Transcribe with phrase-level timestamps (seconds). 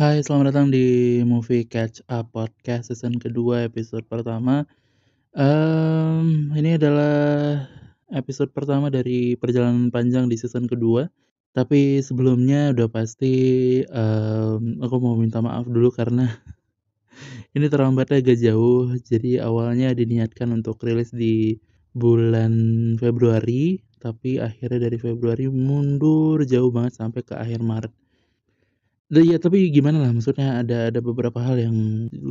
[0.00, 4.64] Hai, selamat datang di Movie Catch Up Podcast season kedua episode pertama.
[5.36, 7.68] Um, ini adalah
[8.08, 11.04] episode pertama dari perjalanan panjang di season kedua.
[11.52, 13.36] Tapi sebelumnya udah pasti
[13.92, 16.32] um, aku mau minta maaf dulu karena
[17.60, 18.96] ini terlambatnya agak jauh.
[19.04, 21.60] Jadi awalnya diniatkan untuk rilis di
[21.92, 22.56] bulan
[22.96, 27.92] Februari, tapi akhirnya dari Februari mundur jauh banget sampai ke akhir Maret.
[29.10, 31.76] Iya, tapi gimana lah, maksudnya ada ada beberapa hal yang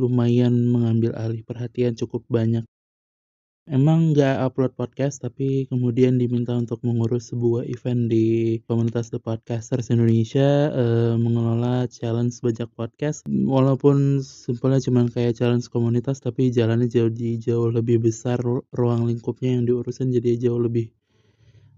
[0.00, 2.64] lumayan mengambil alih perhatian cukup banyak.
[3.68, 8.24] Emang nggak upload podcast, tapi kemudian diminta untuk mengurus sebuah event di
[8.64, 13.28] komunitas The Podcasters Indonesia, uh, mengelola challenge bajak podcast.
[13.28, 17.12] Walaupun simpelnya cuma kayak challenge komunitas, tapi jalannya jauh
[17.46, 18.40] jauh lebih besar,
[18.72, 20.90] ruang lingkupnya yang diurusin jadi jauh lebih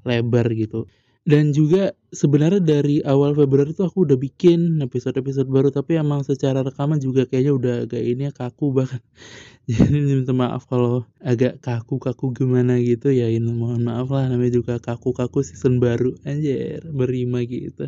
[0.07, 0.87] lebar gitu.
[1.23, 6.67] Dan juga sebenarnya dari awal Februari tuh aku udah bikin episode-episode baru tapi emang secara
[6.67, 8.99] rekaman juga kayaknya udah agak ini ya kaku bahkan.
[9.71, 14.83] Jadi minta maaf kalau agak kaku-kaku gimana gitu ya ini mohon maaf lah namanya juga
[14.83, 17.87] kaku-kaku season baru anjir berima gitu.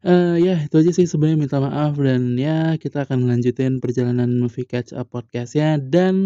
[0.00, 4.64] Uh, ya itu aja sih sebenarnya minta maaf dan ya kita akan melanjutin perjalanan movie
[4.64, 6.16] catch up podcastnya dan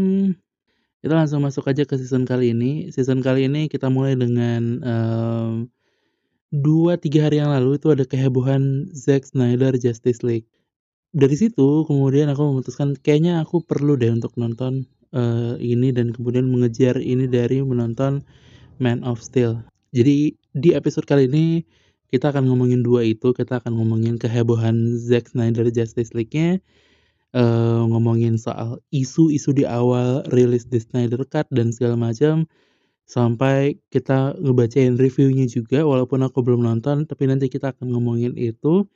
[1.04, 2.88] kita langsung masuk aja ke season kali ini.
[2.88, 5.52] Season kali ini kita mulai dengan um,
[6.48, 10.48] dua tiga hari yang lalu itu ada kehebohan Zack Snyder Justice League.
[11.12, 16.48] Dari situ kemudian aku memutuskan kayaknya aku perlu deh untuk nonton uh, ini dan kemudian
[16.48, 18.24] mengejar ini dari menonton
[18.80, 19.60] Man of Steel.
[19.92, 21.68] Jadi di episode kali ini
[22.08, 26.64] kita akan ngomongin dua itu, kita akan ngomongin kehebohan Zack Snyder Justice League-nya
[27.34, 32.46] uh, ngomongin soal isu-isu di awal rilis The Snyder Cut dan segala macam
[33.04, 38.88] sampai kita ngebacain reviewnya juga walaupun aku belum nonton tapi nanti kita akan ngomongin itu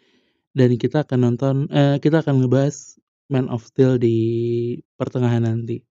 [0.57, 2.97] dan kita akan nonton uh, kita akan ngebahas
[3.29, 4.17] Man of Steel di
[4.97, 5.85] pertengahan nanti.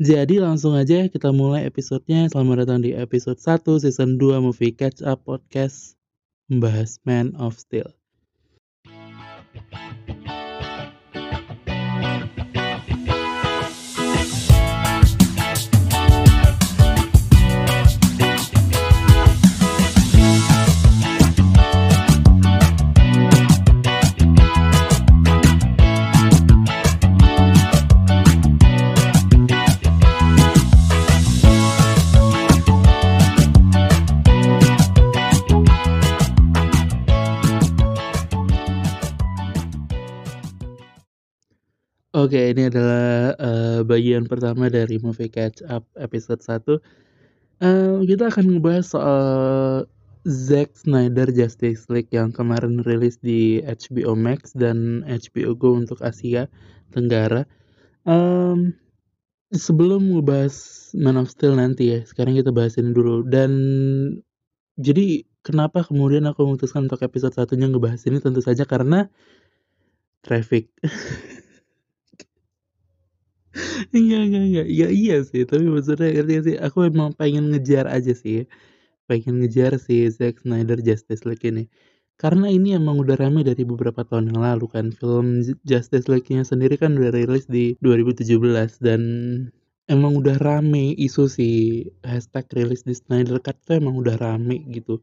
[0.00, 2.26] Jadi langsung aja kita mulai episodenya.
[2.32, 6.00] Selamat datang di episode 1 season 2 Movie Catch Up Podcast
[6.48, 7.92] membahas Man of Steel.
[42.32, 46.64] Oke, ini adalah uh, bagian pertama dari Movie Catch Up episode 1.
[46.64, 46.80] Uh,
[47.60, 49.28] eh, kita akan ngebahas soal
[50.24, 56.48] Zack Snyder Justice League yang kemarin rilis di HBO Max dan HBO Go untuk Asia
[56.88, 57.44] Tenggara.
[58.08, 58.80] Um,
[59.52, 60.56] sebelum ngebahas
[60.96, 63.28] Man of Steel nanti ya, sekarang kita bahas ini dulu.
[63.28, 63.52] Dan
[64.80, 69.12] jadi kenapa kemudian aku memutuskan untuk episode satunya ngebahas ini tentu saja karena
[70.24, 70.72] traffic.
[73.96, 78.12] Enggak enggak enggak, ya iya sih, tapi maksudnya ngerti sih, aku emang pengen ngejar aja
[78.16, 78.48] sih,
[79.08, 81.68] pengen ngejar si Zack Snyder Justice League ini.
[82.16, 86.80] Karena ini emang udah rame dari beberapa tahun yang lalu kan, film Justice League-nya sendiri
[86.80, 89.02] kan udah rilis di 2017 dan
[89.90, 91.48] emang udah rame isu si
[92.06, 95.02] hashtag rilis di Snyder Cut tuh emang udah rame gitu.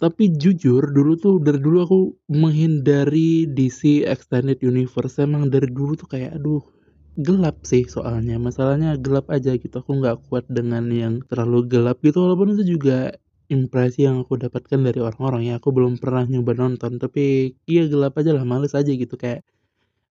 [0.00, 2.00] Tapi jujur dulu tuh dari dulu aku
[2.32, 5.22] menghindari DC Extended Universe.
[5.22, 6.62] Emang dari dulu tuh kayak aduh
[7.18, 8.36] gelap sih soalnya.
[8.42, 9.74] Masalahnya gelap aja gitu.
[9.82, 12.26] Aku nggak kuat dengan yang terlalu gelap gitu.
[12.26, 13.14] Walaupun itu juga
[13.46, 15.54] impresi yang aku dapatkan dari orang-orang ya.
[15.62, 16.98] Aku belum pernah nyoba nonton.
[16.98, 18.42] Tapi iya gelap aja lah.
[18.42, 19.14] Males aja gitu.
[19.14, 19.46] Kayak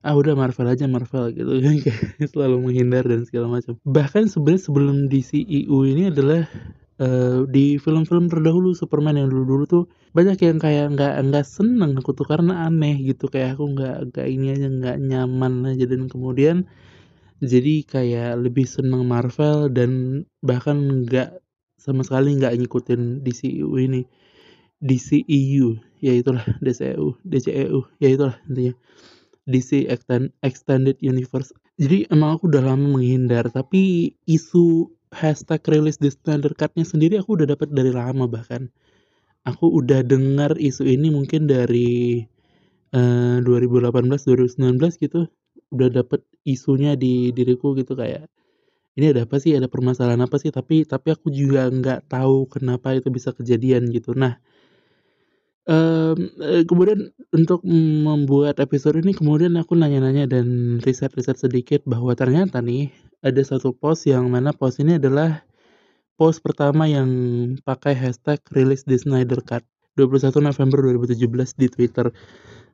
[0.03, 1.51] ah udah Marvel aja Marvel gitu.
[2.19, 3.79] Kan selalu menghindar dan segala macam.
[3.83, 6.47] Bahkan sebenarnya sebelum DCEU ini adalah
[7.03, 12.15] uh, di film-film terdahulu Superman yang dulu-dulu tuh banyak yang kayak nggak nggak seneng aku
[12.15, 12.27] tuh.
[12.27, 13.27] Karena aneh gitu.
[13.27, 15.83] Kayak aku nggak nggak ini aja nggak nyaman aja.
[15.83, 16.63] Dan kemudian
[17.43, 21.43] jadi kayak lebih seneng Marvel dan bahkan nggak
[21.75, 24.07] sama sekali nggak ngikutin DCU ini.
[24.83, 28.73] DCEU ya itulah DCEU DCEU ya itulah intinya.
[29.43, 29.91] DC
[30.39, 31.51] Extended Universe.
[31.75, 37.35] Jadi emang aku udah lama menghindar tapi isu hashtag rilis di standard cutnya sendiri aku
[37.35, 38.71] udah dapat dari lama bahkan.
[39.43, 42.23] Aku udah dengar isu ini mungkin dari
[42.95, 45.27] uh, 2018 2019 gitu
[45.73, 48.29] udah dapet isunya di diriku gitu kayak
[48.93, 49.57] ini ada apa sih?
[49.57, 50.53] Ada permasalahan apa sih?
[50.53, 54.13] Tapi tapi aku juga nggak tahu kenapa itu bisa kejadian gitu.
[54.13, 54.37] Nah
[55.67, 56.17] um,
[56.67, 62.91] kemudian untuk membuat episode ini kemudian aku nanya-nanya dan riset-riset sedikit bahwa ternyata nih
[63.23, 65.43] ada satu post yang mana post ini adalah
[66.19, 67.09] post pertama yang
[67.63, 69.63] pakai hashtag release the Snyder Cut
[69.97, 72.09] 21 November 2017 di Twitter.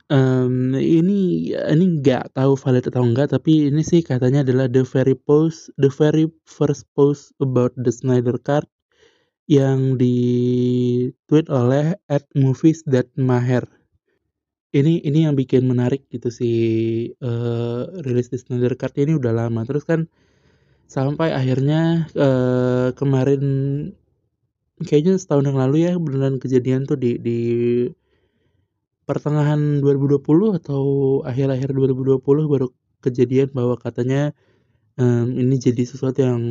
[0.10, 5.14] Um, ini ini nggak tahu valid atau enggak, tapi ini sih katanya adalah the very
[5.14, 8.66] post, the very first post about the Snyder Cut
[9.46, 10.18] yang di
[11.30, 13.70] tweet oleh at movies that maher.
[14.74, 16.58] Ini ini yang bikin menarik gitu sih
[17.22, 19.62] uh, rilis the Snyder Cut ini udah lama.
[19.62, 20.10] Terus kan
[20.90, 23.46] sampai akhirnya uh, kemarin
[24.82, 27.40] kayaknya setahun yang lalu ya beneran kejadian tuh di di
[29.10, 30.22] pertengahan 2020
[30.62, 30.84] atau
[31.26, 32.70] akhir-akhir 2020 baru
[33.02, 34.38] kejadian bahwa katanya
[35.02, 36.42] um, ini jadi sesuatu yang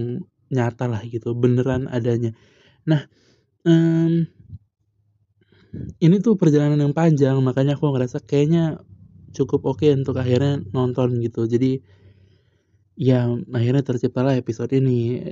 [0.50, 2.34] nyata lah gitu beneran adanya.
[2.82, 3.06] Nah
[3.62, 4.26] um,
[6.02, 8.82] ini tuh perjalanan yang panjang makanya aku ngerasa kayaknya
[9.30, 11.46] cukup oke okay untuk akhirnya nonton gitu.
[11.46, 11.78] Jadi
[12.98, 15.22] ya akhirnya terciptalah episode ini.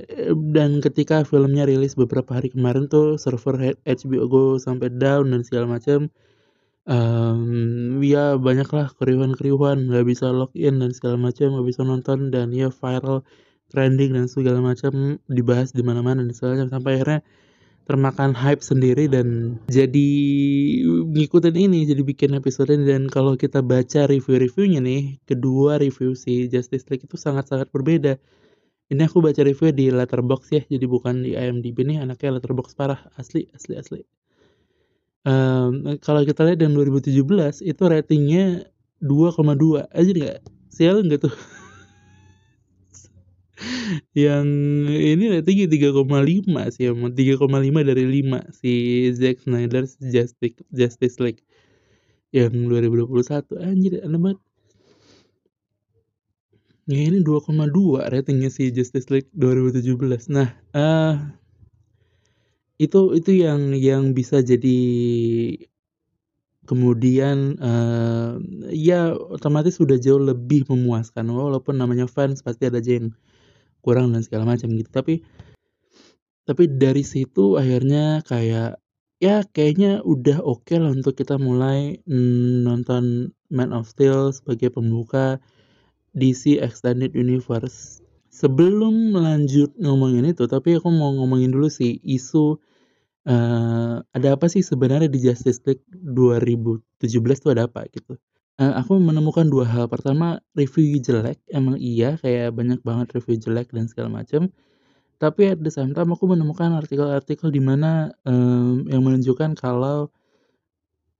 [0.55, 5.75] Dan ketika filmnya rilis beberapa hari kemarin tuh server HBO Go sampai down dan segala
[5.75, 6.07] macam
[6.87, 9.91] um, ya banyaklah keriuhan-keriuhan.
[9.91, 12.31] Nggak bisa login dan segala macam nggak bisa nonton.
[12.33, 13.27] Dan ya viral
[13.67, 16.79] trending dan segala macam dibahas di mana-mana dan segala macam.
[16.79, 17.21] Sampai akhirnya
[17.87, 20.09] termakan hype sendiri dan jadi
[21.07, 22.87] ngikutin ini jadi bikin episode ini.
[22.87, 28.19] Dan kalau kita baca review-reviewnya nih kedua review si Justice League itu sangat-sangat berbeda.
[28.87, 33.11] Ini aku baca review di Letterbox ya jadi bukan di IMDb nih anaknya Letterbox parah.
[33.19, 33.99] Asli asli asli
[35.27, 37.11] um, kalau kita lihat dan 2017
[37.67, 38.63] itu ratingnya
[39.03, 40.39] 2,2 aja nggak?
[40.71, 41.35] Sial nggak tuh?
[44.13, 44.47] Yang
[44.93, 48.71] ini ratingnya 3,5 sih emang 3,5 dari 5 si
[49.13, 51.41] Zack Snyder Justice Justice League
[52.31, 54.39] yang 2021 anjir aneh banget.
[56.87, 57.67] Ya ini 2,2
[57.99, 61.19] ratingnya si Justice League 2017 nah uh,
[62.77, 64.79] itu itu yang yang bisa jadi
[66.67, 68.37] kemudian uh,
[68.69, 71.25] ya otomatis sudah jauh lebih memuaskan.
[71.31, 73.15] Walaupun namanya fans pasti ada aja yang
[73.81, 74.89] kurang dan segala macam gitu.
[74.91, 75.25] Tapi
[76.47, 78.79] tapi dari situ akhirnya kayak
[79.17, 85.41] ya kayaknya udah oke lah untuk kita mulai mm, nonton Man of Steel sebagai pembuka
[86.13, 88.05] DC Extended Universe
[88.37, 92.61] sebelum lanjut ngomongin itu tapi aku mau ngomongin dulu sih isu
[93.25, 97.01] uh, ada apa sih sebenarnya di Justice League 2017
[97.41, 98.13] tuh ada apa gitu
[98.61, 99.85] uh, aku menemukan dua hal.
[99.89, 104.49] Pertama, review jelek, emang iya kayak banyak banget review jelek dan segala macam.
[105.17, 110.13] Tapi at the same time aku menemukan artikel-artikel di mana, um, yang menunjukkan kalau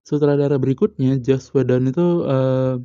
[0.06, 2.78] sutradara berikutnya, Joss Whedon itu, uh,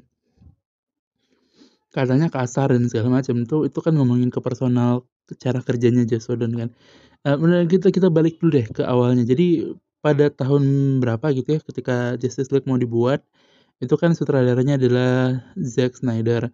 [1.96, 3.36] katanya kasar dan segala macam.
[3.46, 5.06] Itu itu kan ngomongin ke personal,
[5.44, 6.70] cara kerjanya Joss Whedon kan.
[7.24, 9.24] Uh, kita kita balik dulu deh ke awalnya.
[9.24, 9.72] Jadi
[10.04, 10.64] pada tahun
[11.00, 13.24] berapa gitu ya ketika Justice League mau dibuat
[13.84, 16.52] itu kan sutradaranya adalah Zack Snyder.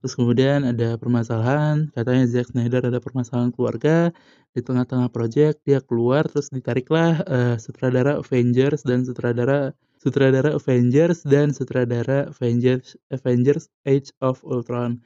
[0.00, 4.12] Terus kemudian ada permasalahan, katanya Zack Snyder ada permasalahan keluarga
[4.56, 11.52] di tengah-tengah project dia keluar terus ditariklah uh, sutradara Avengers dan sutradara sutradara Avengers dan
[11.52, 15.04] sutradara Avengers Avengers Age of Ultron.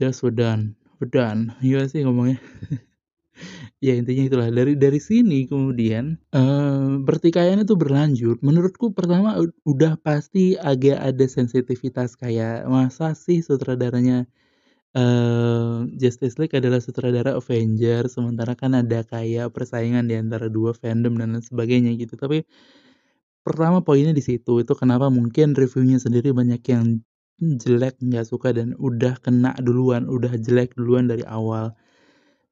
[0.00, 2.40] Just Whedon, Whedon, iya sih ngomongnya.
[3.80, 10.56] ya intinya itulah dari dari sini kemudian uh, pertikaian itu berlanjut menurutku pertama udah pasti
[10.60, 14.28] agak ada sensitivitas kayak masa sih sutradaranya
[14.92, 21.16] uh, Justice League adalah sutradara Avengers sementara kan ada kayak persaingan di antara dua fandom
[21.16, 22.44] dan lain sebagainya gitu tapi
[23.46, 27.00] pertama poinnya di situ itu kenapa mungkin reviewnya sendiri banyak yang
[27.40, 31.72] jelek nggak suka dan udah kena duluan udah jelek duluan dari awal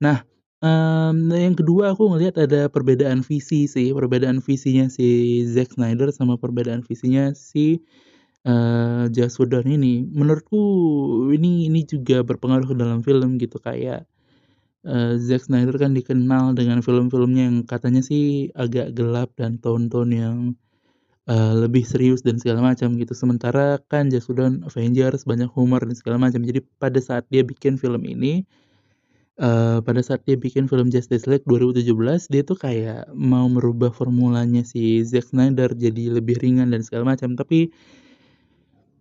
[0.01, 0.25] nah
[0.59, 6.35] Um, yang kedua aku ngelihat ada perbedaan visi sih, perbedaan visinya si Zack Snyder sama
[6.35, 7.79] perbedaan visinya si,
[8.43, 10.03] uh, Joss Whedon ini.
[10.11, 10.59] Menurutku
[11.31, 14.11] ini ini juga berpengaruh dalam film gitu kayak,
[14.83, 20.39] uh, Zack Snyder kan dikenal dengan film-filmnya yang katanya sih agak gelap dan tone-tone yang,
[21.29, 23.13] uh, lebih serius dan segala macam gitu.
[23.13, 26.43] Sementara kan Whedon Avengers banyak humor dan segala macam.
[26.43, 28.49] Jadi pada saat dia bikin film ini
[29.39, 31.87] uh, pada saat dia bikin film Justice League 2017
[32.29, 37.39] dia tuh kayak mau merubah formulanya si Zack Snyder jadi lebih ringan dan segala macam
[37.39, 37.71] tapi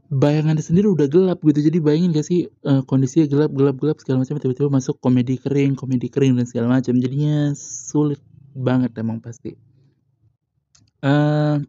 [0.08, 4.24] bayangannya sendiri udah gelap gitu jadi bayangin gak sih uh, kondisinya gelap gelap gelap segala
[4.24, 8.22] macam tiba-tiba masuk komedi kering komedi kering dan segala macam jadinya sulit
[8.56, 9.60] banget emang pasti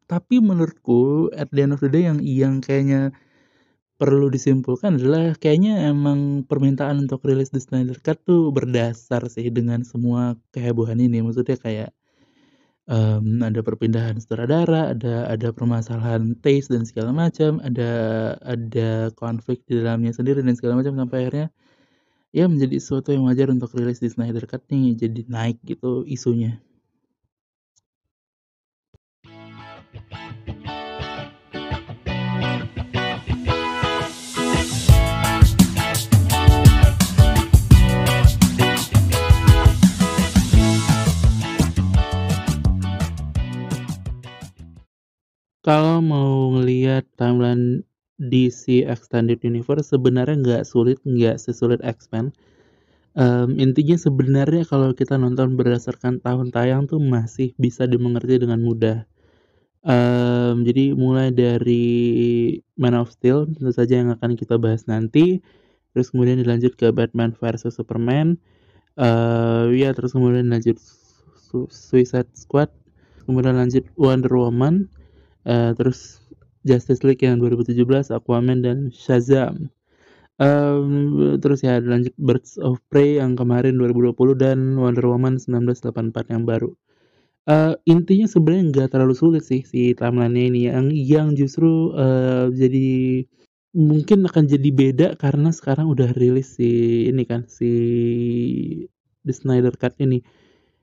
[0.09, 3.13] Tapi menurutku at the end of the day yang yang kayaknya
[3.99, 9.83] perlu disimpulkan adalah kayaknya emang permintaan untuk rilis The Snyder Cut tuh berdasar sih dengan
[9.83, 11.19] semua kehebohan ini.
[11.19, 11.91] Maksudnya kayak
[12.87, 17.91] um, ada perpindahan sutradara, ada ada permasalahan taste dan segala macam, ada
[18.47, 21.49] ada konflik di dalamnya sendiri dan segala macam sampai akhirnya
[22.31, 26.63] ya menjadi sesuatu yang wajar untuk rilis di Snyder Cut nih jadi naik gitu isunya.
[45.69, 47.85] Kalau mau ngelihat timeline
[48.17, 52.33] DC Extended Universe sebenarnya nggak sulit, nggak sesulit X-Men.
[53.13, 59.05] Um, intinya sebenarnya kalau kita nonton berdasarkan tahun tayang tuh masih bisa dimengerti dengan mudah.
[59.85, 61.85] Um, jadi mulai dari
[62.81, 65.45] Man of Steel tentu saja yang akan kita bahas nanti,
[65.93, 68.41] terus kemudian dilanjut ke Batman versus Superman,
[68.97, 70.81] uh, ya terus kemudian lanjut
[71.69, 72.73] Suicide Squad,
[73.29, 74.89] kemudian lanjut Wonder Woman,
[75.49, 76.21] uh, terus
[76.69, 79.73] Justice League yang 2017, Aquaman dan Shazam.
[80.39, 86.47] Um, terus ya lanjut Birds of Prey yang kemarin 2020 dan Wonder Woman 1984 yang
[86.47, 86.71] baru.
[87.49, 93.25] Uh, intinya sebenarnya nggak terlalu sulit sih si timeline ini yang yang justru uh, jadi
[93.73, 97.71] mungkin akan jadi beda karena sekarang udah rilis si ini kan si
[99.25, 100.21] The Snyder Cut ini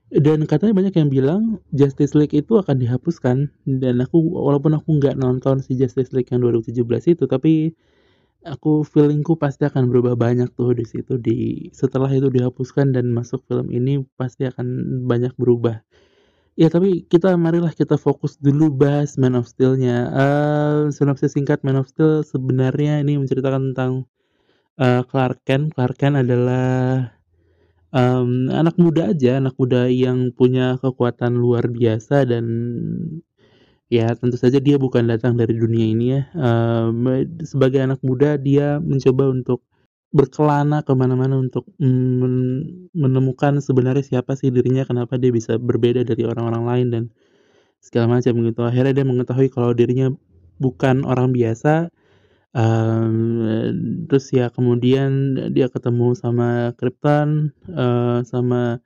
[0.06, 1.42] dan katanya banyak yang bilang
[1.74, 3.50] Justice League itu akan dihapuskan.
[3.66, 7.74] Dan aku walaupun aku nggak nonton si Justice League yang 2017 itu tapi
[8.46, 13.42] aku feelingku pasti akan berubah banyak tuh di situ di setelah itu dihapuskan dan masuk
[13.50, 14.66] film ini pasti akan
[15.10, 15.82] banyak berubah.
[16.56, 20.08] Ya tapi kita marilah kita fokus dulu bahas Man of Steel-nya.
[20.14, 24.06] Uh, sinopsis singkat Man of Steel sebenarnya ini menceritakan tentang
[24.80, 25.74] uh, Clark Kent.
[25.76, 27.15] Clark Kent adalah
[27.96, 32.44] um, anak muda aja, anak muda yang punya kekuatan luar biasa dan
[33.88, 36.22] ya tentu saja dia bukan datang dari dunia ini ya.
[36.36, 37.08] Um,
[37.40, 39.64] sebagai anak muda dia mencoba untuk
[40.14, 42.62] berkelana ke mana-mana untuk men
[42.96, 47.04] menemukan sebenarnya siapa sih dirinya, kenapa dia bisa berbeda dari orang-orang lain dan
[47.82, 48.60] segala macam gitu.
[48.64, 50.12] Akhirnya dia mengetahui kalau dirinya
[50.56, 51.92] bukan orang biasa,
[52.56, 58.80] Um, terus ya kemudian dia ketemu sama Krypton, uh, sama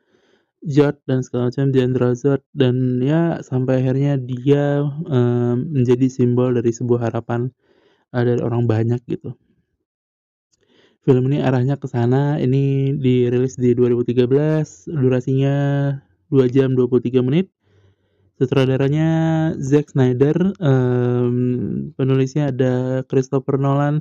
[0.66, 6.74] Zod dan segala macam, Jenderal Zod dan ya sampai akhirnya dia, um, menjadi simbol dari
[6.74, 7.54] sebuah harapan,
[8.10, 9.38] uh, dari orang banyak gitu.
[11.06, 15.56] Film ini arahnya ke sana, ini dirilis di 2013, durasinya
[16.28, 17.54] 2 jam 23 menit.
[18.40, 19.08] Sutradaranya
[19.60, 24.00] Zack Snyder, um, penulisnya ada Christopher Nolan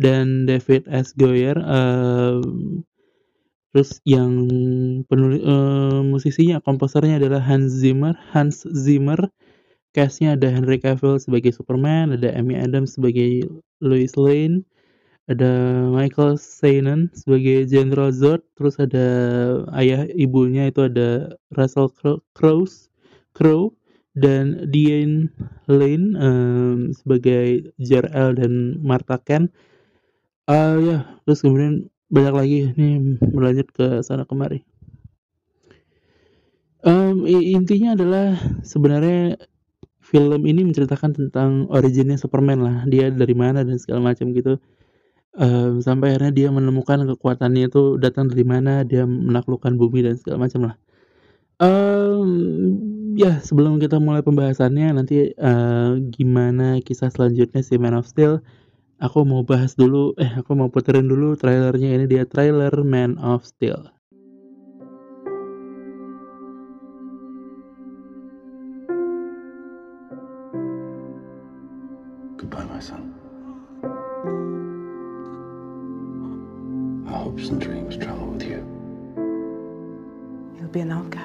[0.00, 1.12] dan David S.
[1.12, 1.60] Goyer.
[1.60, 2.80] Um,
[3.76, 4.32] terus yang
[5.04, 8.16] penulis uh, musisinya, komposernya adalah Hans Zimmer.
[8.32, 9.28] Hans Zimmer.
[9.92, 13.46] Castnya ada Henry Cavill sebagai Superman, ada Amy Adams sebagai
[13.78, 14.66] Lois Lane,
[15.30, 19.06] ada Michael Shannon sebagai General Zod, terus ada
[19.78, 21.94] ayah ibunya itu ada Russell
[22.34, 22.66] Crowe
[23.34, 23.74] Crow
[24.14, 25.34] dan Diane
[25.66, 29.50] Lane um, sebagai Jor-El dan Martha Kent.
[30.46, 34.62] Uh, ya, terus kemudian banyak lagi nih berlanjut ke sana kemari.
[36.84, 39.40] Um, intinya adalah sebenarnya
[40.04, 44.60] film ini menceritakan tentang originnya Superman lah, dia dari mana dan segala macam gitu.
[45.34, 50.46] Um, sampai akhirnya dia menemukan kekuatannya itu datang dari mana, dia menaklukkan bumi dan segala
[50.46, 50.76] macam lah.
[51.58, 58.42] Um, ya sebelum kita mulai pembahasannya nanti, uh, gimana kisah selanjutnya si Man of Steel,
[58.98, 63.46] aku mau bahas dulu eh, aku mau puterin dulu trailernya, ini dia trailer Man of
[63.46, 63.86] Steel.
[72.34, 73.14] Goodbye, my son.
[77.08, 78.60] Hopes and dreams travel with you.
[80.58, 81.23] He'll be an outcast.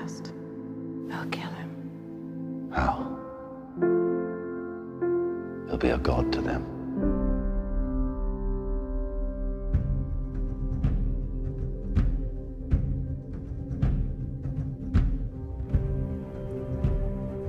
[5.81, 6.63] He'll be a god to them.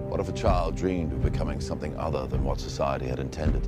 [0.08, 3.66] What if a child dreamed of becoming something other than what society had intended?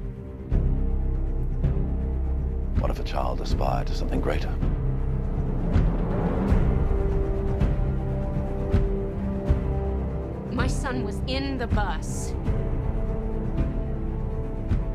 [2.79, 4.55] What if a child aspired to something greater?
[10.53, 12.35] My son was in the bus.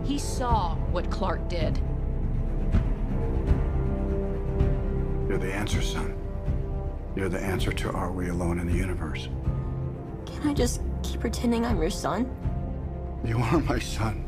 [0.07, 1.77] He saw what Clark did.
[5.27, 6.15] You're the answer, son.
[7.13, 9.27] You're the answer to are we alone in the universe?
[10.25, 12.33] Can I just keep pretending I'm your son?
[13.25, 14.23] You are my son.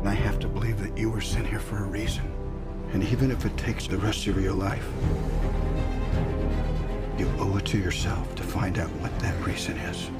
[0.00, 2.30] And I have to believe that you were sent here for a reason.
[2.92, 4.86] And even if it takes the rest of your life,
[7.16, 10.10] you owe it to yourself to find out what that reason is.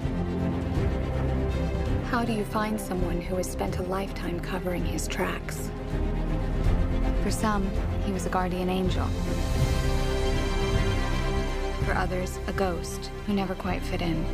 [2.13, 5.71] How do you find someone who has spent a lifetime covering his tracks?
[7.23, 7.71] For some,
[8.05, 9.07] he was a guardian angel.
[11.87, 14.27] For others, a ghost who never quite fit in.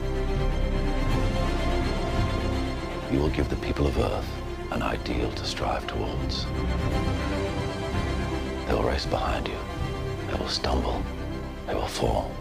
[3.13, 4.29] You will give the people of Earth
[4.73, 6.47] an ideal to strive towards.
[8.67, 9.59] They will race behind you.
[10.27, 11.01] They will stumble.
[11.69, 12.33] They will fall.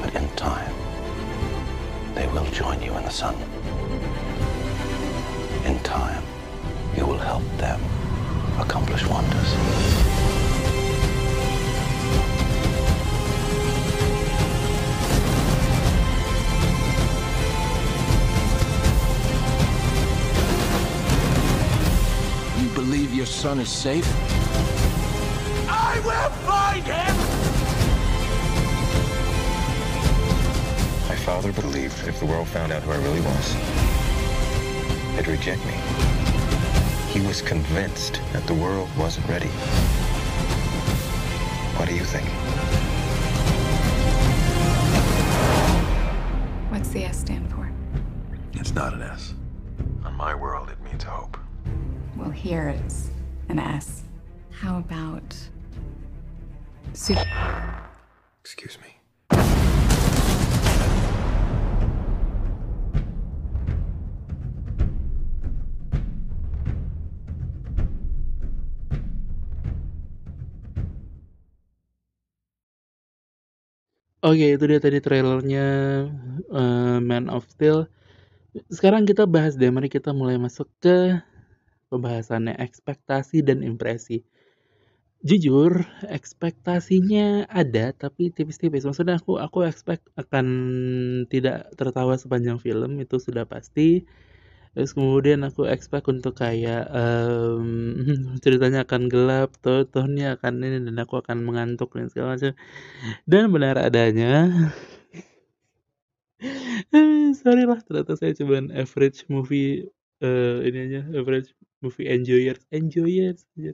[0.00, 0.72] But in time,
[2.14, 3.34] they will join you in the sun.
[5.64, 6.22] In time,
[6.96, 7.80] you will help them
[8.58, 9.50] accomplish wonders.
[22.60, 24.06] You believe your son is safe?
[25.68, 26.41] I will
[31.32, 33.54] father believed if the world found out who I really was,
[35.16, 35.72] they'd reject me.
[37.10, 39.48] He was convinced that the world wasn't ready.
[41.78, 42.28] What do you think?
[46.70, 47.72] What's the S stand for?
[48.52, 49.32] It's not an S.
[50.04, 51.38] On my world, it means hope.
[52.14, 53.08] Well, here it's
[53.48, 54.02] an S.
[54.50, 55.34] How about.
[56.92, 57.24] Super.
[58.42, 59.01] Excuse me.
[74.22, 75.66] Oke, itu dia tadi trailernya
[76.54, 77.90] eh, Man of Steel.
[78.72, 81.20] Sekarang kita bahas deh, mari kita mulai masuk ke
[81.92, 84.24] pembahasannya ekspektasi dan impresi.
[85.22, 88.82] Jujur, ekspektasinya ada tapi tipis-tipis.
[88.82, 90.46] Maksudnya aku aku expect akan
[91.30, 94.02] tidak tertawa sepanjang film itu sudah pasti.
[94.72, 97.68] Terus kemudian aku expect untuk kayak em,
[98.44, 102.56] ceritanya akan gelap, tuh tone-nya akan ini dan aku akan mengantuk dan segala macam.
[103.28, 104.48] Dan benar adanya
[107.40, 109.88] sorry lah ternyata saya cuman average movie
[110.22, 111.50] eh ini aja average
[111.82, 113.72] movie enjoyers enjoyers ya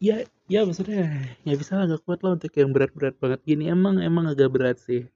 [0.00, 0.16] ya
[0.50, 1.10] ya maksudnya
[1.46, 3.40] ya bisa lah gak kuat lah untuk yang berat-berat banget.
[3.46, 5.06] Gini emang emang agak berat sih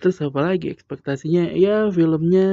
[0.00, 1.52] terus apa lagi ekspektasinya?
[1.56, 2.48] Ya filmnya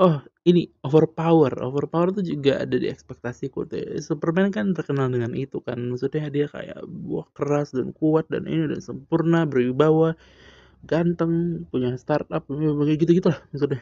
[0.00, 0.16] oh
[0.48, 1.52] ini overpower.
[1.60, 4.00] Overpower tuh juga ada di ekspektasiku tuh.
[4.00, 5.78] Superman kan terkenal dengan itu kan.
[5.90, 10.16] Maksudnya dia kayak wah keras dan kuat dan ini dan sempurna berwibawa
[10.86, 13.80] ganteng punya startup kayak gitu gitu lah maksudnya.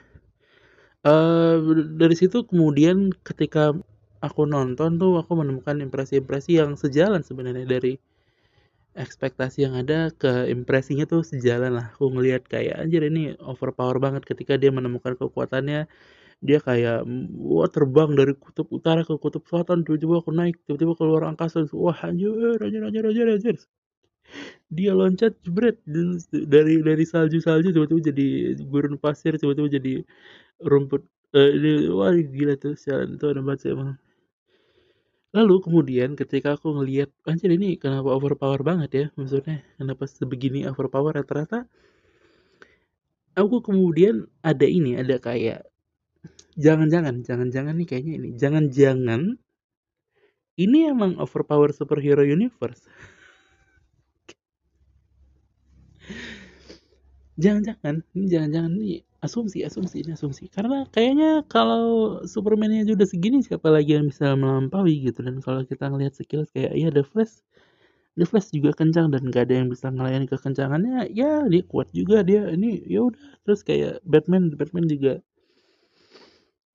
[1.06, 1.56] Eh
[2.00, 3.70] dari situ kemudian ketika
[4.18, 7.94] aku nonton tuh aku menemukan impresi-impresi yang sejalan sebenarnya dari
[9.04, 11.86] ekspektasi yang ada ke impresinya tuh sejalan lah.
[11.94, 14.22] Aku ngelihat kayak anjir ini overpower banget.
[14.30, 15.86] Ketika dia menemukan kekuatannya
[16.38, 17.02] dia kayak
[17.34, 19.82] wah terbang dari kutub utara ke kutub selatan.
[19.86, 23.56] Tiba-tiba aku naik tiba-tiba keluar angkasa wah anjir anjir anjir anjir anjir.
[24.68, 25.76] Dia loncat jebret
[26.54, 28.26] dari dari salju-salju tiba-tiba jadi
[28.70, 29.92] gurun pasir tiba-tiba jadi
[30.70, 31.02] rumput
[31.36, 33.90] eh, ini, wah gila tuh sialan itu ada banget sih emang
[35.36, 39.06] lalu kemudian ketika aku ngelihat anjir ini kenapa overpower banget ya?
[39.18, 41.12] Maksudnya kenapa sebegini overpower?
[41.16, 41.58] Ya ternyata
[43.36, 45.68] aku kemudian ada ini ada kayak
[46.58, 49.22] jangan-jangan jangan-jangan nih kayaknya ini jangan-jangan
[50.58, 52.82] ini emang overpower superhero universe.
[57.38, 60.46] Jangan-jangan ini jangan-jangan ini asumsi asumsi ini asumsi.
[60.50, 65.20] Karena kayaknya kalau Superman-nya udah segini siapa lagi yang bisa melampaui gitu.
[65.26, 67.42] Dan kalau kita ngelihat sekilas kayak ya The Flash.
[68.18, 71.10] The Flash juga kencang dan gak ada yang bisa ngelayani kekencangannya.
[71.14, 72.22] Ya dia kuat juga.
[72.22, 73.18] Dia ini ya udah.
[73.46, 75.22] Terus kayak Batman Batman juga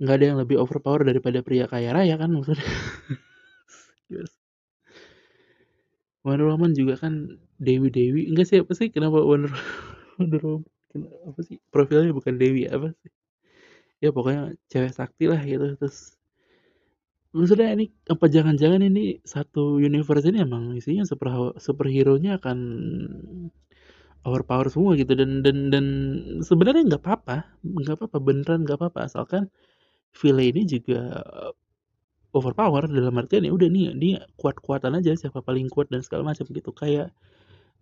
[0.04, 2.64] nggak ada yang lebih overpower daripada pria kaya raya kan maksudnya.
[4.12, 4.30] Yes.
[6.22, 8.62] Wonder Woman juga kan Dewi Dewi enggak sih?
[8.62, 9.50] Apa sih kenapa Wonder
[10.20, 10.73] Woman
[11.30, 13.10] apa sih profilnya bukan Dewi apa sih?
[14.04, 15.98] Ya pokoknya cewek sakti lah gitu terus
[17.34, 22.58] maksudnya ini apa jangan-jangan ini satu universe ini emang isinya super superhero nya akan
[24.24, 25.86] overpower semua gitu dan dan dan
[26.48, 29.52] sebenarnya nggak apa-apa nggak apa-apa beneran nggak apa-apa asalkan
[30.16, 31.00] villain ini juga
[32.34, 36.46] overpower dalam artian ya udah nih dia kuat-kuatan aja siapa paling kuat dan segala macam
[36.50, 36.72] gitu.
[36.74, 37.14] Kayak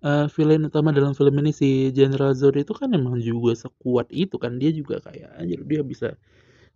[0.05, 4.35] uh, villain utama dalam film ini si General Zod itu kan emang juga sekuat itu
[4.41, 4.57] kan.
[4.61, 6.17] Dia juga kayak anjir dia bisa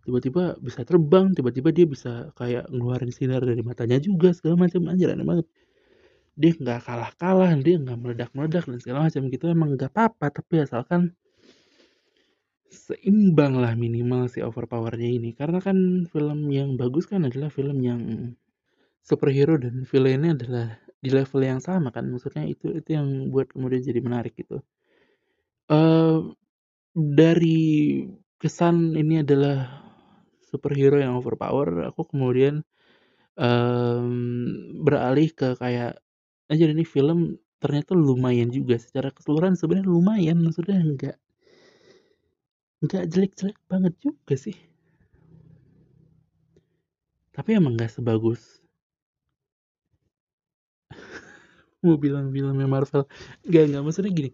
[0.06, 4.86] tiba-tiba bisa terbang tiba-tiba dia bisa kayak ngeluarin sinar dari matanya juga segala macam.
[4.90, 5.46] Anjir aneh banget.
[6.36, 9.44] Dia nggak kalah-kalah dia nggak meledak-meledak dan segala macam gitu.
[9.50, 11.16] Emang nggak apa-apa tapi asalkan
[12.70, 15.34] seimbang lah minimal si overpowernya ini.
[15.34, 18.00] Karena kan film yang bagus kan adalah film yang
[19.06, 20.66] superhero dan villainnya adalah
[21.00, 24.60] di level yang sama kan maksudnya itu itu yang buat kemudian jadi menarik gitu.
[25.66, 26.32] Uh,
[26.94, 28.02] dari
[28.40, 29.82] kesan ini adalah
[30.46, 32.62] superhero yang overpower aku kemudian
[33.36, 34.08] um,
[34.80, 36.00] beralih ke kayak
[36.48, 39.58] aja ini film ternyata lumayan juga secara keseluruhan.
[39.58, 41.16] Sebenarnya lumayan maksudnya enggak
[42.80, 44.56] enggak jelek-jelek banget juga sih.
[47.36, 48.64] Tapi emang nggak sebagus
[51.86, 53.06] mau bilang filmnya Marvel.
[53.46, 54.30] Nggak nggak maksudnya gini.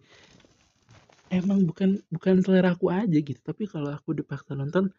[1.29, 3.39] Emang bukan bukan selera aku aja gitu.
[3.41, 4.89] Tapi kalau aku dipaksa nonton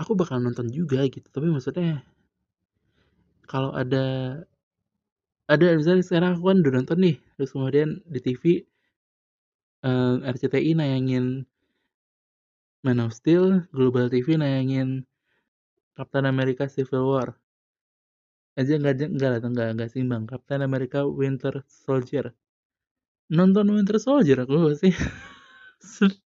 [0.00, 1.28] aku bakal nonton juga gitu.
[1.28, 2.04] Tapi maksudnya
[3.44, 4.04] kalau ada
[5.50, 7.16] ada misalnya sekarang aku kan udah nonton nih.
[7.36, 8.42] Terus kemudian di TV
[9.84, 11.44] uh, eh, RCTI nayangin
[12.80, 15.04] Man of Steel Global TV nayangin
[15.96, 17.28] Captain America Civil War
[18.58, 22.34] aja nggak nggak lah nggak nggak simbang Captain America Winter Soldier.
[23.30, 24.90] Nonton Winter Soldier aku sih?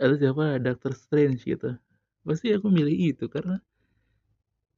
[0.00, 0.60] Atau siapa?
[0.60, 1.76] Doctor Strange gitu.
[2.20, 3.56] Pasti aku milih itu karena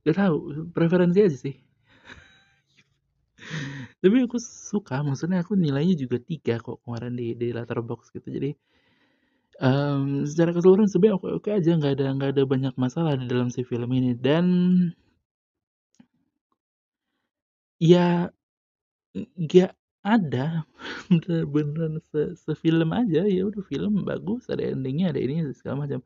[0.07, 1.59] gak tahu preferensi aja sih.
[4.03, 8.31] Tapi aku suka maksudnya aku nilainya juga tiga kok kemarin di di latar box gitu.
[8.31, 8.55] Jadi
[9.59, 13.51] um, secara keseluruhan sebenarnya oke oke aja nggak ada nggak ada banyak masalah di dalam
[13.51, 14.15] si film ini.
[14.15, 14.47] Dan
[17.83, 18.31] ya
[19.17, 19.75] nggak
[20.07, 20.63] ada
[21.11, 26.01] bener-bener se, se film aja ya udah film bagus ada endingnya ada ini segala macam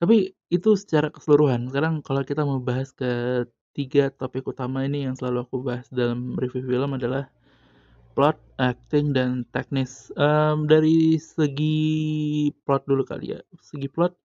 [0.00, 1.68] tapi itu secara keseluruhan.
[1.68, 3.44] Sekarang kalau kita mau bahas ke
[3.76, 7.28] tiga topik utama ini yang selalu aku bahas dalam review film adalah
[8.16, 10.08] plot, acting, dan teknis.
[10.16, 13.40] Um, dari segi plot dulu kali ya.
[13.60, 14.16] Segi plot,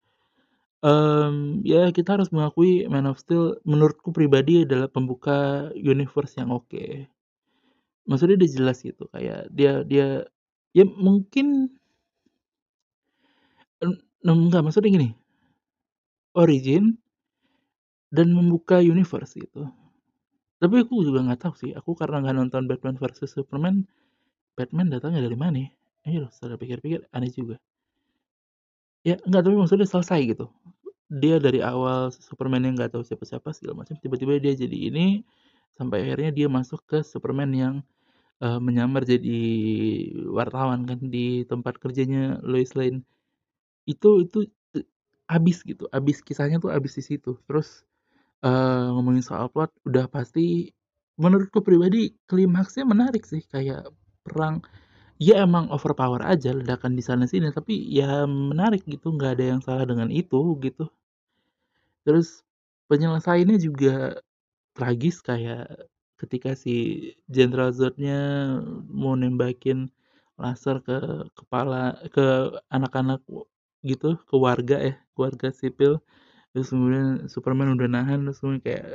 [0.85, 6.69] um, ya kita harus mengakui Man of Steel menurutku pribadi adalah pembuka universe yang oke.
[6.69, 7.09] Okay.
[8.05, 10.29] Maksudnya dia jelas gitu kayak dia dia
[10.77, 11.73] ya mungkin
[14.25, 15.09] enggak maksudnya gini
[16.35, 16.99] origin
[18.11, 19.71] dan membuka universe gitu.
[20.59, 21.71] Tapi aku juga nggak tahu sih.
[21.75, 23.87] Aku karena nggak nonton Batman versus Superman,
[24.55, 25.57] Batman datangnya dari mana?
[25.63, 25.69] Ya?
[26.05, 27.57] Ayo, setelah pikir-pikir aneh juga.
[29.03, 30.47] Ya nggak tapi maksudnya selesai gitu.
[31.09, 35.21] Dia dari awal Superman yang nggak tahu siapa-siapa segala macam, tiba-tiba dia jadi ini
[35.77, 37.75] sampai akhirnya dia masuk ke Superman yang
[38.41, 39.39] uh, menyamar jadi
[40.33, 43.05] wartawan kan di tempat kerjanya Lois Lane.
[43.85, 44.49] Itu itu
[45.25, 47.81] abis gitu abis kisahnya tuh abis di situ terus
[48.45, 50.69] uh, ngomongin soal plot udah pasti
[51.17, 53.89] menurutku pribadi klimaksnya menarik sih kayak
[54.21, 54.61] perang
[55.19, 59.61] ya emang overpower aja ledakan di sana sini tapi ya menarik gitu nggak ada yang
[59.63, 60.91] salah dengan itu gitu.
[62.05, 62.43] Terus
[62.89, 64.19] penyelesaiannya juga
[64.75, 66.73] tragis kayak ketika si
[67.27, 68.19] Jenderal Zodnya
[68.87, 69.89] mau nembakin
[70.35, 70.97] laser ke
[71.37, 72.25] kepala ke
[72.71, 73.23] anak-anak
[73.87, 76.03] gitu ke warga ya keluarga sipil.
[76.51, 78.87] Terus kemudian Superman udah nahan terus kemudian kayak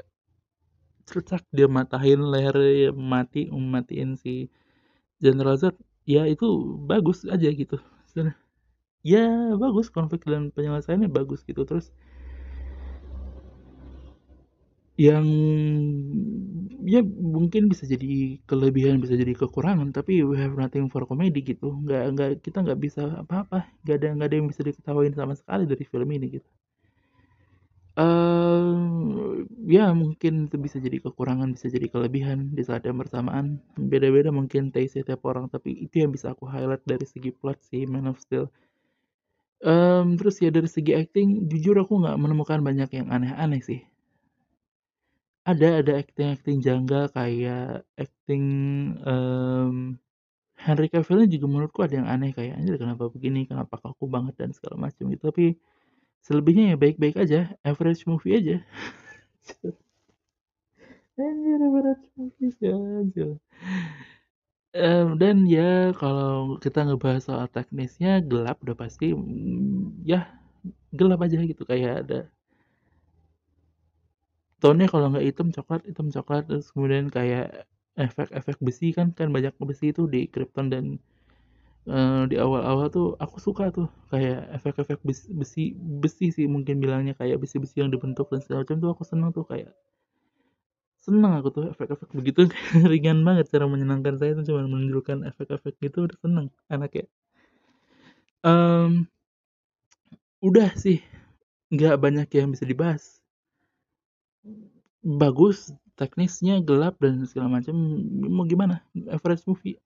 [1.08, 2.56] cercak dia matahin leher
[2.94, 4.48] mati mematiin si
[5.20, 5.76] General Zod
[6.12, 6.44] ya itu
[6.90, 7.74] bagus aja gitu.
[9.12, 9.18] Ya
[9.62, 11.62] bagus konflik dan penyelesaiannya bagus gitu.
[11.68, 11.86] Terus
[15.00, 15.26] yang
[16.92, 17.00] ya
[17.36, 18.06] mungkin bisa jadi
[18.48, 21.64] kelebihan bisa jadi kekurangan tapi we have nothing for comedy gitu.
[21.84, 23.56] Nggak nggak kita nggak bisa apa-apa.
[23.82, 26.48] Nggak ada nggak ada yang bisa diketawain sama sekali dari film ini gitu
[27.98, 33.58] uh, ya mungkin itu bisa jadi kekurangan bisa jadi kelebihan di saat yang bersamaan.
[33.74, 37.86] Beda-beda mungkin taste setiap orang tapi itu yang bisa aku highlight dari segi plot sih
[37.88, 38.50] Man of Steel.
[39.60, 43.80] Um, terus ya dari segi acting jujur aku nggak menemukan banyak yang aneh-aneh sih.
[45.44, 48.44] Ada ada acting-acting janggal kayak acting,
[49.08, 49.96] um,
[50.60, 54.52] Henry cavill juga menurutku ada yang aneh kayak, "Anjir kenapa begini, kenapa kaku banget," dan
[54.52, 55.56] segala macam gitu, tapi
[56.26, 58.56] selebihnya ya baik-baik aja, average movie aja.
[61.18, 63.30] Anjir average movie sih anjir.
[64.74, 70.18] Mmm, dan ya kalau kita ngebahas soal teknisnya gelap udah pasti, mmm, ya
[70.98, 72.18] gelap aja gitu kayak ada
[74.62, 77.64] tone-nya kalau nggak hitam coklat hitam coklat, terus kemudian kayak
[77.96, 80.84] efek-efek besi kan kan banyak besi itu di Krypton dan,
[81.88, 85.64] eee, di awal-awal tuh aku suka tuh kayak efek-efek bes besi
[86.02, 89.44] besi sih mungkin bilangnya kayak besi-besi yang dibentuk dan segala macam tuh aku seneng tuh
[89.50, 89.70] kayak
[91.04, 92.40] seneng aku tuh efek-efek begitu
[92.92, 97.04] ringan banget cara menyenangkan saya tuh cuman menunjukkan efek-efek gitu udah seneng anaknya.
[98.44, 99.04] Mmm,
[100.48, 100.98] udah sih,
[101.74, 103.04] nggak banyak yang bisa dibahas.
[105.22, 107.76] Bagus, teknisnya gelap dan segala macam,
[108.36, 109.76] mau gimana, average movie.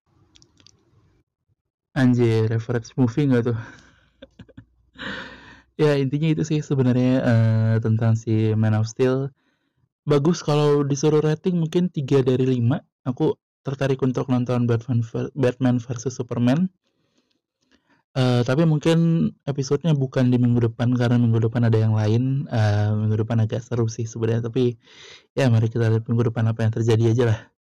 [1.95, 3.59] Anjir, average movie nggak tuh?
[5.83, 9.35] Ya intinya itu sih sebenarnya, eee, tentang si Man of Steel.
[10.07, 13.35] Bagus kalau disuruh rating mungkin 3 dari 5, aku
[13.67, 15.01] tertarik untuk nonton Batman
[15.37, 16.71] Batman versus Superman.
[18.15, 18.99] Eee, tapi mungkin
[19.43, 23.59] episodenya bukan di minggu depan karena minggu depan ada yang lain, eee, minggu depan agak
[23.67, 24.79] seru sih sebenarnya tapi,
[25.39, 27.54] ya mari kita lihat minggu depan apa yang terjadi ajalah.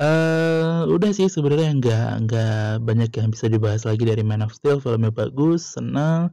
[0.00, 2.54] Eee, udah sih sebenarnya nggak nggak
[2.88, 6.32] banyak yang bisa dibahas lagi dari Man of Steel, filmnya bagus, seneng,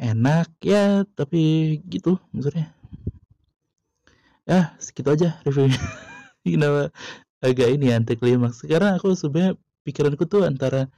[0.00, 1.42] enak, ya tapi
[1.92, 2.66] gitu maksudnya.
[4.48, 5.80] Ya segitu aja reviewnya.
[6.44, 6.92] Kenapa
[7.44, 10.88] agak ini anti klimaks, karena aku sebenarnya pikiranku tuh antara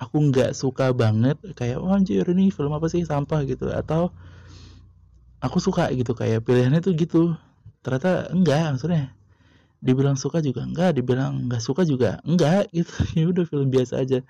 [0.00, 4.12] aku nggak suka banget kayak, "Wah anjir ini film apa sih, sampah," gitu, atau
[5.44, 7.22] aku suka gitu, kayak pilihannya tuh gitu.
[7.84, 9.12] Ternyata enggak, maksudnya
[9.84, 14.20] dibilang suka juga enggak, dibilang nggak suka juga enggak gitu, ya udah film biasa aja.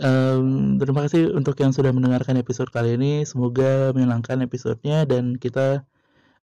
[0.00, 5.84] Mmm, terima kasih untuk yang sudah mendengarkan episode kali ini, semoga menyenangkan episodenya dan kita,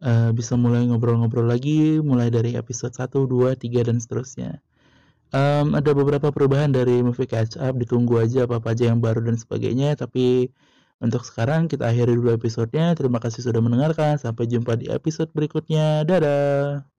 [0.04, 4.62] eee, bisa mulai ngobrol-ngobrol lagi mulai dari episode 1, 2, 3, dan seterusnya.
[5.34, 9.38] Mmm, ada beberapa perubahan dari Movie Catch Up, ditunggu aja apa-apa aja yang baru dan
[9.40, 10.50] sebagainya, tapi
[11.04, 16.06] untuk sekarang kita akhiri dulu episodenya, terima kasih sudah mendengarkan, sampai jumpa di episode berikutnya,
[16.08, 16.93] dadah!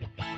[0.00, 0.29] Bye.